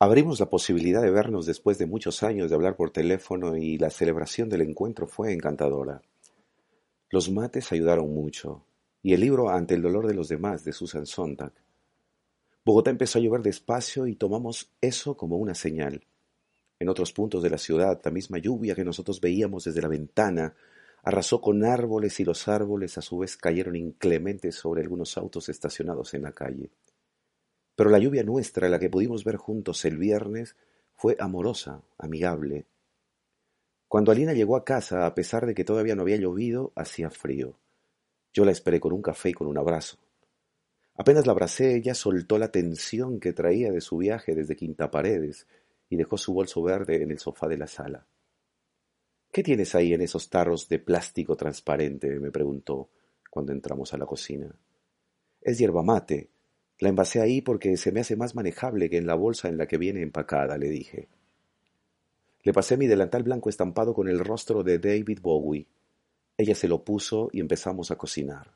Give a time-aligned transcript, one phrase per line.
[0.00, 3.90] Abrimos la posibilidad de vernos después de muchos años de hablar por teléfono y la
[3.90, 6.02] celebración del encuentro fue encantadora.
[7.10, 8.64] Los mates ayudaron mucho,
[9.02, 11.52] y el libro Ante el dolor de los demás de Susan Sontag.
[12.64, 16.04] Bogotá empezó a llover despacio y tomamos eso como una señal.
[16.78, 20.54] En otros puntos de la ciudad, la misma lluvia que nosotros veíamos desde la ventana
[21.02, 26.14] arrasó con árboles y los árboles a su vez cayeron inclementes sobre algunos autos estacionados
[26.14, 26.70] en la calle.
[27.78, 30.56] Pero la lluvia nuestra, la que pudimos ver juntos el viernes,
[30.96, 32.66] fue amorosa, amigable.
[33.86, 37.56] Cuando Alina llegó a casa, a pesar de que todavía no había llovido, hacía frío.
[38.32, 39.96] Yo la esperé con un café y con un abrazo.
[40.96, 45.46] Apenas la abracé, ella soltó la tensión que traía de su viaje desde Quinta Paredes
[45.88, 48.08] y dejó su bolso verde en el sofá de la sala.
[49.30, 52.18] ¿Qué tienes ahí en esos tarros de plástico transparente?
[52.18, 52.90] me preguntó
[53.30, 54.52] cuando entramos a la cocina.
[55.40, 56.37] Es hierba mate.
[56.80, 59.66] La envasé ahí porque se me hace más manejable que en la bolsa en la
[59.66, 61.08] que viene empacada, le dije.
[62.42, 65.66] Le pasé mi delantal blanco estampado con el rostro de David Bowie.
[66.36, 68.52] Ella se lo puso y empezamos a cocinar.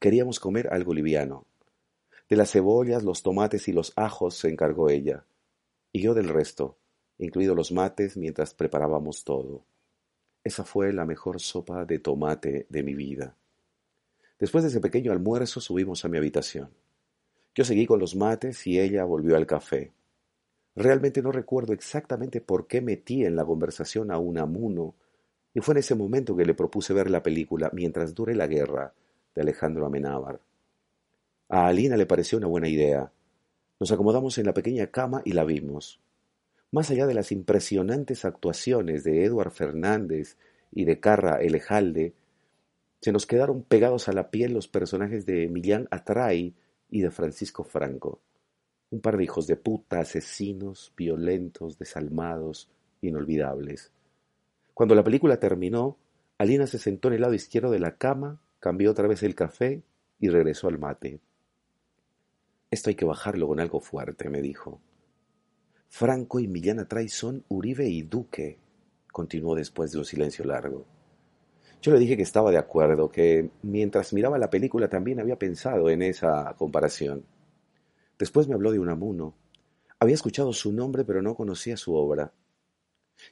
[0.00, 1.46] Queríamos comer algo liviano.
[2.28, 5.24] De las cebollas, los tomates y los ajos se encargó ella
[5.96, 6.76] y yo del resto,
[7.16, 9.64] incluido los mates mientras preparábamos todo.
[10.44, 13.34] Esa fue la mejor sopa de tomate de mi vida.
[14.38, 16.68] Después de ese pequeño almuerzo subimos a mi habitación.
[17.56, 19.90] Yo seguí con los mates y ella volvió al café.
[20.74, 24.94] Realmente no recuerdo exactamente por qué metí en la conversación a un amuno,
[25.54, 28.92] y fue en ese momento que le propuse ver la película Mientras dure la guerra
[29.34, 30.38] de Alejandro Amenábar.
[31.48, 33.10] A Alina le pareció una buena idea,
[33.80, 35.98] nos acomodamos en la pequeña cama y la vimos.
[36.72, 40.36] Más allá de las impresionantes actuaciones de Eduard Fernández
[40.72, 42.12] y de Carra Elejalde,
[43.00, 46.54] se nos quedaron pegados a la piel los personajes de Emilián Atray
[46.90, 48.20] y de Francisco Franco.
[48.90, 52.70] Un par de hijos de puta, asesinos, violentos, desalmados,
[53.00, 53.92] inolvidables.
[54.74, 55.96] Cuando la película terminó,
[56.38, 59.82] Alina se sentó en el lado izquierdo de la cama, cambió otra vez el café
[60.20, 61.20] y regresó al mate.
[62.70, 64.80] Esto hay que bajarlo con algo fuerte, me dijo.
[65.88, 68.58] Franco y Millán Atray son Uribe y Duque,
[69.10, 70.84] continuó después de un silencio largo.
[71.86, 75.88] Yo le dije que estaba de acuerdo, que mientras miraba la película también había pensado
[75.88, 77.24] en esa comparación.
[78.18, 79.36] Después me habló de Unamuno.
[80.00, 82.32] Había escuchado su nombre, pero no conocía su obra.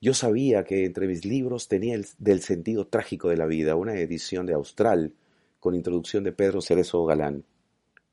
[0.00, 3.94] Yo sabía que entre mis libros tenía el del sentido trágico de la vida, una
[3.94, 5.14] edición de Austral,
[5.60, 7.44] con introducción de Pedro Cerezo Galán.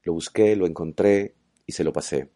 [0.04, 1.34] Lo busqué, lo encontré
[1.66, 2.30] y se lo pasé.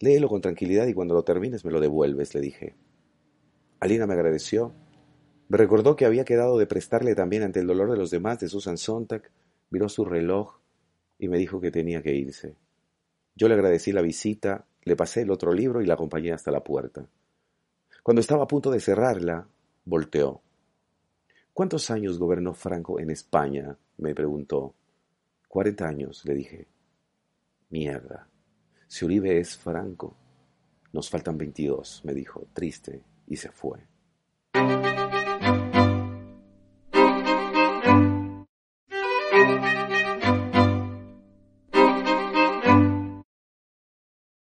[0.00, 2.74] Léelo con tranquilidad y cuando lo termines me lo devuelves, le dije.
[3.80, 4.72] Alina me agradeció.
[5.54, 8.78] Recordó que había quedado de prestarle también ante el dolor de los demás de Susan
[8.78, 9.24] Sontag,
[9.68, 10.56] miró su reloj
[11.18, 12.56] y me dijo que tenía que irse.
[13.36, 16.64] Yo le agradecí la visita, le pasé el otro libro y la acompañé hasta la
[16.64, 17.06] puerta.
[18.02, 19.46] Cuando estaba a punto de cerrarla,
[19.84, 20.40] volteó.
[21.52, 23.76] ¿Cuántos años gobernó Franco en España?
[23.98, 24.74] me preguntó.
[25.48, 26.66] Cuarenta años, le dije.
[27.68, 28.26] Mierda.
[28.88, 30.16] Si Uribe es Franco.
[30.94, 33.91] Nos faltan veintidós, me dijo, triste, y se fue.